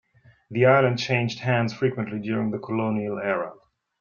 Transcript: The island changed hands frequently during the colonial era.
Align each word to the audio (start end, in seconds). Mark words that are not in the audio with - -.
The 0.49 0.65
island 0.65 0.97
changed 0.97 1.37
hands 1.37 1.73
frequently 1.73 2.17
during 2.17 2.49
the 2.49 2.57
colonial 2.57 3.19
era. 3.19 3.53